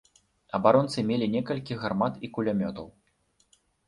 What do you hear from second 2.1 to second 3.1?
і кулямётаў.